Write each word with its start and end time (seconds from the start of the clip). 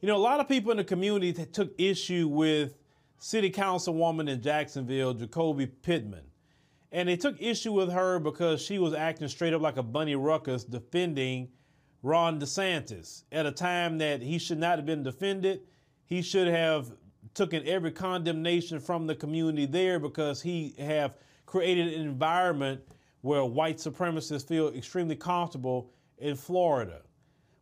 You 0.00 0.06
know, 0.06 0.16
a 0.16 0.18
lot 0.18 0.38
of 0.38 0.46
people 0.46 0.70
in 0.70 0.76
the 0.76 0.84
community 0.84 1.32
took 1.32 1.74
issue 1.76 2.28
with 2.28 2.76
City 3.18 3.50
Councilwoman 3.50 4.28
in 4.28 4.40
Jacksonville, 4.40 5.12
Ju'Coby 5.12 5.68
Pittman. 5.82 6.22
And 6.92 7.08
they 7.08 7.16
took 7.16 7.42
issue 7.42 7.72
with 7.72 7.90
her 7.90 8.20
because 8.20 8.62
she 8.62 8.78
was 8.78 8.94
acting 8.94 9.26
straight 9.26 9.54
up 9.54 9.60
like 9.60 9.76
a 9.76 9.82
bunny 9.82 10.14
ruckus 10.14 10.62
defending 10.62 11.48
Ron 12.04 12.40
DeSantis 12.40 13.24
at 13.32 13.44
a 13.44 13.50
time 13.50 13.98
that 13.98 14.22
he 14.22 14.38
should 14.38 14.58
not 14.58 14.78
have 14.78 14.86
been 14.86 15.02
defended. 15.02 15.62
He 16.06 16.22
should 16.22 16.46
have 16.46 16.92
taken 17.34 17.66
every 17.66 17.90
condemnation 17.90 18.78
from 18.78 19.08
the 19.08 19.16
community 19.16 19.66
there 19.66 19.98
because 19.98 20.40
he 20.40 20.74
have 20.78 21.16
created 21.44 21.92
an 21.92 22.00
environment 22.02 22.80
where 23.22 23.44
white 23.44 23.78
supremacists 23.78 24.46
feel 24.46 24.68
extremely 24.68 25.16
comfortable 25.16 25.90
in 26.18 26.36
Florida. 26.36 27.02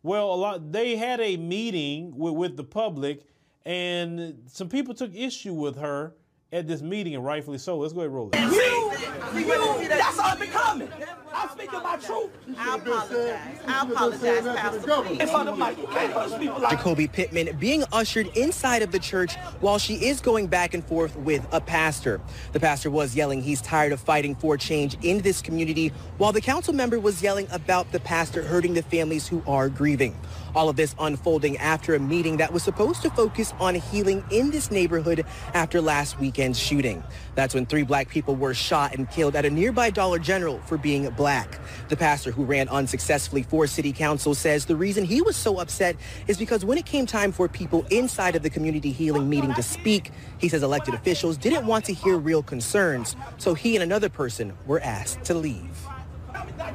Well, 0.06 0.32
a 0.32 0.36
lot 0.36 0.70
they 0.70 0.94
had 0.94 1.20
a 1.20 1.36
meeting 1.36 2.16
with, 2.16 2.34
with 2.34 2.56
the 2.56 2.62
public, 2.62 3.26
and 3.64 4.40
some 4.46 4.68
people 4.68 4.94
took 4.94 5.12
issue 5.12 5.52
with 5.52 5.76
her 5.78 6.14
at 6.52 6.68
this 6.68 6.80
meeting, 6.80 7.16
and 7.16 7.24
rightfully 7.24 7.58
so. 7.58 7.78
Let's 7.78 7.92
go 7.92 8.02
ahead 8.02 8.10
and 8.10 8.14
roll 8.14 8.30
it. 8.32 8.85
You, 9.34 9.40
you, 9.40 9.88
that's 9.88 10.18
all 10.18 10.36
becoming. 10.36 10.88
I'm 11.36 11.48
speaking 11.50 11.82
my 11.82 11.96
truth. 11.96 12.30
I 12.58 12.76
apologize. 12.76 13.58
I 13.66 13.82
apologize, 13.82 14.44
Pastor. 14.44 15.04
In 15.20 15.28
front 15.28 15.48
of 15.48 15.58
Mike, 15.58 15.76
you 15.78 15.86
can't 15.86 16.14
push 16.14 16.38
people 16.38 16.60
like 16.60 16.78
Ju'Coby 16.78 17.12
Pittman 17.12 17.56
being 17.58 17.84
ushered 17.92 18.28
inside 18.36 18.82
of 18.82 18.90
the 18.90 18.98
church 18.98 19.36
while 19.60 19.78
she 19.78 19.94
is 20.06 20.20
going 20.20 20.46
back 20.46 20.72
and 20.72 20.84
forth 20.84 21.14
with 21.16 21.46
a 21.52 21.60
pastor. 21.60 22.20
The 22.52 22.60
pastor 22.60 22.90
was 22.90 23.14
yelling 23.14 23.42
he's 23.42 23.60
tired 23.60 23.92
of 23.92 24.00
fighting 24.00 24.34
for 24.34 24.56
change 24.56 24.96
in 25.02 25.20
this 25.20 25.42
community 25.42 25.88
while 26.16 26.32
the 26.32 26.40
council 26.40 26.72
member 26.72 26.98
was 26.98 27.22
yelling 27.22 27.46
about 27.50 27.92
the 27.92 28.00
pastor 28.00 28.42
hurting 28.42 28.74
the 28.74 28.82
families 28.82 29.28
who 29.28 29.42
are 29.46 29.68
grieving. 29.68 30.16
All 30.54 30.70
of 30.70 30.76
this 30.76 30.94
unfolding 30.98 31.58
after 31.58 31.94
a 31.94 31.98
meeting 31.98 32.38
that 32.38 32.52
was 32.52 32.62
supposed 32.62 33.02
to 33.02 33.10
focus 33.10 33.52
on 33.60 33.74
healing 33.74 34.24
in 34.30 34.50
this 34.50 34.70
neighborhood 34.70 35.26
after 35.52 35.82
last 35.82 36.18
weekend's 36.18 36.58
shooting. 36.58 37.04
That's 37.34 37.54
when 37.54 37.66
three 37.66 37.82
black 37.82 38.08
people 38.08 38.34
were 38.36 38.54
shot 38.54 38.85
and 38.92 39.10
killed 39.10 39.36
at 39.36 39.44
a 39.44 39.50
nearby 39.50 39.90
Dollar 39.90 40.18
General 40.18 40.58
for 40.60 40.78
being 40.78 41.08
black. 41.10 41.58
The 41.88 41.96
pastor 41.96 42.30
who 42.30 42.44
ran 42.44 42.68
unsuccessfully 42.68 43.42
for 43.42 43.66
city 43.66 43.92
council 43.92 44.34
says 44.34 44.66
the 44.66 44.76
reason 44.76 45.04
he 45.04 45.22
was 45.22 45.36
so 45.36 45.58
upset 45.58 45.96
is 46.26 46.38
because 46.38 46.64
when 46.64 46.78
it 46.78 46.86
came 46.86 47.06
time 47.06 47.32
for 47.32 47.48
people 47.48 47.86
inside 47.90 48.36
of 48.36 48.42
the 48.42 48.50
community 48.50 48.92
healing 48.92 49.28
meeting 49.28 49.54
to 49.54 49.62
speak, 49.62 50.10
he 50.38 50.48
says 50.48 50.62
elected 50.62 50.94
officials 50.94 51.36
didn't 51.36 51.66
want 51.66 51.84
to 51.86 51.92
hear 51.92 52.16
real 52.16 52.42
concerns, 52.42 53.16
so 53.38 53.54
he 53.54 53.76
and 53.76 53.82
another 53.82 54.08
person 54.08 54.52
were 54.66 54.80
asked 54.80 55.24
to 55.24 55.34
leave. 55.34 55.86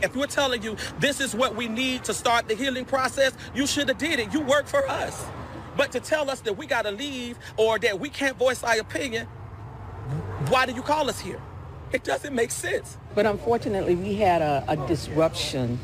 If 0.02 0.16
we're 0.16 0.28
telling 0.28 0.64
you 0.64 0.76
this 1.00 1.20
is 1.20 1.36
what 1.36 1.56
we 1.56 1.68
need 1.68 2.04
to 2.06 2.14
start 2.14 2.48
the 2.48 2.56
healing 2.56 2.86
process, 2.86 3.34
you 3.54 3.68
should 3.68 3.88
have 3.90 3.98
did 3.98 4.20
it. 4.20 4.34
You 4.34 4.42
work 4.42 4.68
for 4.68 4.88
us. 4.88 5.26
But 5.78 5.92
to 5.94 6.00
tell 6.00 6.30
us 6.30 6.42
that 6.42 6.58
we 6.58 6.66
got 6.66 6.84
to 6.84 6.92
leave 6.92 7.38
or 7.58 7.80
that 7.80 8.00
we 8.00 8.10
can't 8.10 8.38
voice 8.38 8.64
our 8.64 8.80
opinion, 8.80 9.28
why 10.50 10.66
do 10.66 10.74
you 10.74 10.82
call 10.82 11.10
us 11.10 11.20
here? 11.20 11.42
It 11.94 12.04
doesn't 12.04 12.34
make 12.34 12.52
sense. 12.52 12.98
But 13.16 13.26
unfortunately, 13.26 13.96
we 13.96 14.16
had 14.16 14.42
a, 14.42 14.64
a 14.68 14.78
disruption 14.88 15.80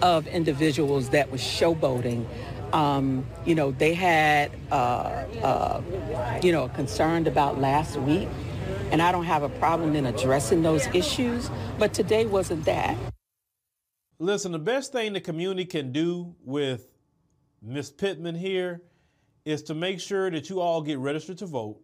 of 0.00 0.26
individuals 0.26 1.10
that 1.10 1.30
was 1.30 1.40
showboating. 1.40 2.26
Um, 2.72 3.26
you 3.44 3.54
know, 3.54 3.70
they 3.70 3.92
had, 3.92 4.50
uh, 4.70 4.74
uh, 4.74 5.82
you 6.42 6.52
know, 6.52 6.68
concerned 6.68 7.26
about 7.26 7.60
last 7.60 7.96
week, 7.96 8.28
and 8.90 9.02
I 9.02 9.12
don't 9.12 9.26
have 9.26 9.42
a 9.42 9.50
problem 9.50 9.94
in 9.94 10.06
addressing 10.06 10.62
those 10.62 10.86
issues, 10.88 11.50
but 11.78 11.92
today 11.92 12.24
wasn't 12.24 12.64
that. 12.64 12.96
Listen, 14.18 14.52
the 14.52 14.58
best 14.58 14.92
thing 14.92 15.12
the 15.12 15.20
community 15.20 15.66
can 15.66 15.92
do 15.92 16.34
with 16.44 16.88
Miss 17.60 17.90
Pittman 17.90 18.36
here 18.36 18.82
is 19.44 19.62
to 19.64 19.74
make 19.74 20.00
sure 20.00 20.30
that 20.30 20.48
you 20.48 20.60
all 20.60 20.80
get 20.80 20.98
registered 20.98 21.38
to 21.38 21.46
vote. 21.46 21.80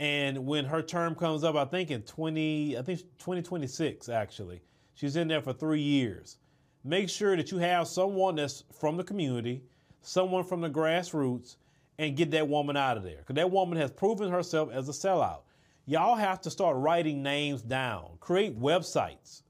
And 0.00 0.46
when 0.46 0.64
her 0.64 0.82
term 0.82 1.14
comes 1.14 1.44
up, 1.44 1.54
I 1.54 1.64
think 1.64 1.90
in 1.90 2.02
20, 2.02 2.76
I 2.78 2.82
think 2.82 3.00
2026 3.18 4.08
actually, 4.08 4.60
she's 4.94 5.16
in 5.16 5.28
there 5.28 5.40
for 5.40 5.52
three 5.52 5.80
years. 5.80 6.38
Make 6.82 7.08
sure 7.08 7.36
that 7.36 7.50
you 7.50 7.58
have 7.58 7.86
someone 7.86 8.34
that's 8.34 8.64
from 8.72 8.96
the 8.96 9.04
community, 9.04 9.62
someone 10.02 10.44
from 10.44 10.60
the 10.60 10.68
grassroots, 10.68 11.56
and 11.98 12.16
get 12.16 12.32
that 12.32 12.48
woman 12.48 12.76
out 12.76 12.96
of 12.96 13.04
there. 13.04 13.18
Because 13.18 13.36
that 13.36 13.50
woman 13.50 13.78
has 13.78 13.90
proven 13.90 14.30
herself 14.30 14.70
as 14.72 14.88
a 14.88 14.92
sellout. 14.92 15.42
Y'all 15.86 16.16
have 16.16 16.40
to 16.40 16.50
start 16.50 16.76
writing 16.76 17.22
names 17.22 17.62
down, 17.62 18.08
create 18.18 18.58
websites 18.58 19.42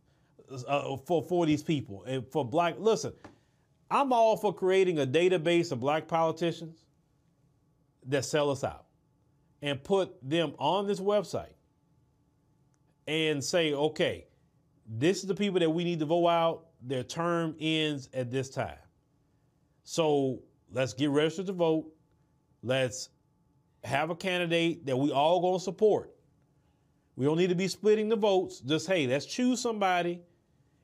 uh, 0.69 0.97
for, 0.99 1.23
for 1.23 1.47
these 1.47 1.63
people. 1.63 2.05
And 2.05 2.27
for 2.27 2.45
black, 2.45 2.75
listen, 2.79 3.13
I'm 3.91 4.13
all 4.13 4.37
for 4.37 4.53
creating 4.53 4.99
a 4.99 5.07
database 5.07 5.73
of 5.73 5.81
black 5.81 6.07
politicians 6.07 6.85
that 8.07 8.25
sell 8.25 8.51
us 8.51 8.63
out 8.63 8.85
and 9.65 9.83
put 9.83 10.13
them 10.23 10.53
on 10.59 10.87
this 10.87 11.01
website 11.01 11.55
and 13.09 13.43
say, 13.43 13.73
okay, 13.73 14.27
this 14.87 15.23
is 15.23 15.27
the 15.27 15.35
people 15.35 15.59
that 15.59 15.71
we 15.71 15.85
need 15.85 15.99
to 16.01 16.05
vote 16.05 16.29
out. 16.29 16.67
Their 16.83 17.03
term 17.03 17.57
ends 17.59 18.11
at 18.13 18.31
this 18.31 18.51
time. 18.51 18.77
So 19.83 20.43
let's 20.71 20.93
get 20.93 21.09
registered 21.09 21.47
to 21.47 21.55
vote. 21.55 21.87
Let's 22.63 23.09
have 23.85 24.11
a 24.11 24.15
candidate 24.15 24.85
that 24.85 24.99
we 24.99 25.11
all 25.11 25.41
gonna 25.41 25.61
support. 25.61 26.15
We 27.17 27.25
don't 27.25 27.39
need 27.39 27.49
to 27.49 27.55
be 27.55 27.69
splitting 27.69 28.11
the 28.11 28.17
votes. 28.17 28.61
Just 28.61 28.87
hey, 28.87 29.07
let's 29.07 29.25
choose 29.25 29.63
somebody, 29.63 30.21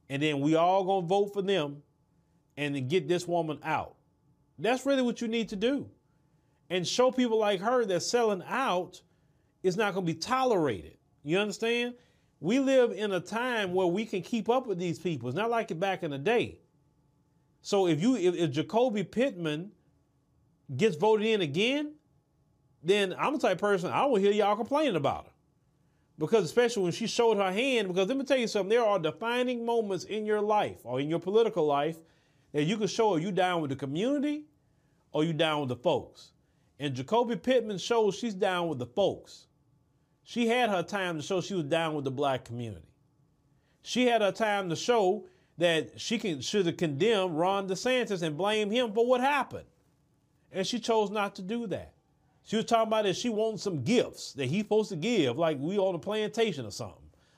and 0.08 0.22
then 0.22 0.40
we 0.40 0.54
all 0.54 0.84
gonna 0.84 1.06
vote 1.06 1.34
for 1.34 1.42
them, 1.42 1.82
and 2.56 2.74
then 2.74 2.88
get 2.88 3.08
this 3.08 3.28
woman 3.28 3.58
out. 3.62 3.96
That's 4.58 4.86
really 4.86 5.02
what 5.02 5.20
you 5.20 5.28
need 5.28 5.50
to 5.50 5.56
do 5.56 5.90
and 6.70 6.86
show 6.86 7.10
people 7.10 7.38
like 7.38 7.60
her 7.60 7.84
that 7.84 8.00
selling 8.00 8.42
out 8.46 9.02
is 9.62 9.76
not 9.76 9.92
going 9.92 10.06
to 10.06 10.12
be 10.12 10.18
tolerated. 10.18 10.96
You 11.24 11.38
understand? 11.38 11.94
We 12.40 12.58
live 12.58 12.92
in 12.92 13.12
a 13.12 13.20
time 13.20 13.74
where 13.74 13.88
we 13.88 14.06
can 14.06 14.22
keep 14.22 14.48
up 14.48 14.66
with 14.66 14.78
these 14.78 14.98
people. 14.98 15.28
It's 15.28 15.36
not 15.36 15.50
like 15.50 15.70
it 15.70 15.78
back 15.78 16.02
in 16.02 16.12
the 16.12 16.18
day. 16.18 16.60
So 17.60 17.86
if 17.86 18.00
you 18.00 18.16
if, 18.16 18.34
if 18.34 18.52
Ju'Coby 18.52 19.10
Pittman 19.10 19.72
gets 20.74 20.96
voted 20.96 21.26
in 21.26 21.42
again, 21.42 21.94
then 22.82 23.14
I'm 23.18 23.34
the 23.34 23.38
type 23.40 23.58
person 23.58 23.90
I 23.90 24.06
will 24.06 24.16
hear 24.16 24.32
y'all 24.32 24.56
complaining 24.56 24.96
about 24.96 25.26
her. 25.26 25.32
Because 26.18 26.44
especially 26.44 26.84
when 26.84 26.92
she 26.92 27.06
showed 27.06 27.36
her 27.36 27.52
hand, 27.52 27.88
because 27.88 28.08
let 28.08 28.16
me 28.16 28.24
tell 28.24 28.38
you 28.38 28.46
something, 28.46 28.70
there 28.70 28.84
are 28.84 28.98
defining 28.98 29.64
moments 29.64 30.04
in 30.04 30.24
your 30.24 30.40
life 30.40 30.78
or 30.84 31.00
in 31.00 31.08
your 31.08 31.18
political 31.18 31.66
life 31.66 31.98
that 32.52 32.64
you 32.64 32.76
can 32.76 32.86
show 32.86 33.14
are 33.14 33.18
you 33.18 33.32
down 33.32 33.60
with 33.60 33.70
the 33.70 33.76
community 33.76 34.44
or 35.12 35.24
you 35.24 35.32
down 35.32 35.60
with 35.60 35.70
the 35.70 35.76
folks. 35.76 36.32
And 36.80 36.96
Ju'Coby 36.96 37.40
Pittman 37.40 37.76
shows 37.76 38.14
she's 38.14 38.32
down 38.32 38.66
with 38.68 38.78
the 38.78 38.86
folks. 38.86 39.46
She 40.24 40.48
had 40.48 40.70
her 40.70 40.82
time 40.82 41.18
to 41.18 41.22
show 41.22 41.42
she 41.42 41.54
was 41.54 41.66
down 41.66 41.94
with 41.94 42.04
the 42.04 42.10
black 42.10 42.46
community. 42.46 42.88
She 43.82 44.06
had 44.06 44.22
her 44.22 44.32
time 44.32 44.70
to 44.70 44.76
show 44.76 45.26
that 45.58 46.00
she 46.00 46.18
can, 46.18 46.40
should 46.40 46.64
have 46.64 46.78
condemned 46.78 47.38
Ron 47.38 47.68
DeSantis 47.68 48.22
and 48.22 48.36
blame 48.36 48.70
him 48.70 48.94
for 48.94 49.06
what 49.06 49.20
happened. 49.20 49.66
And 50.52 50.66
she 50.66 50.78
chose 50.80 51.10
not 51.10 51.34
to 51.36 51.42
do 51.42 51.66
that. 51.66 51.92
She 52.44 52.56
was 52.56 52.64
talking 52.64 52.88
about 52.88 53.04
that 53.04 53.16
she 53.16 53.28
wants 53.28 53.62
some 53.62 53.82
gifts 53.82 54.32
that 54.32 54.46
he's 54.46 54.62
supposed 54.62 54.88
to 54.88 54.96
give, 54.96 55.36
like 55.36 55.58
we 55.60 55.76
on 55.76 55.94
a 55.94 55.98
plantation 55.98 56.64
or 56.64 56.70
something. 56.70 56.96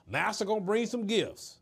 Master 0.09 0.45
gonna 0.45 0.61
bring 0.61 0.87
some 0.87 1.07
gifts. 1.09 1.59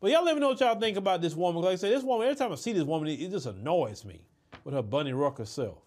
But 0.00 0.10
y'all 0.10 0.24
let 0.24 0.34
me 0.34 0.40
know 0.40 0.48
what 0.48 0.58
y'all 0.58 0.78
think 0.80 0.96
about 0.96 1.22
this 1.22 1.36
woman. 1.36 1.62
Like 1.62 1.74
I 1.74 1.76
said, 1.76 1.92
this 1.92 2.02
woman, 2.02 2.26
every 2.26 2.36
time 2.36 2.50
I 2.50 2.56
see 2.56 2.72
this 2.72 2.82
woman, 2.82 3.08
it 3.08 3.30
just 3.30 3.46
annoys 3.46 4.04
me 4.04 4.20
with 4.64 4.74
her 4.74 4.82
bunny 4.82 5.12
rucker 5.12 5.44
self. 5.44 5.78